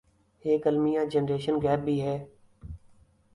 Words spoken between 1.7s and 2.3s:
بھی ہے